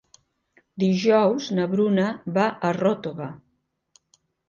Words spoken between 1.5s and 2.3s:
na Bruna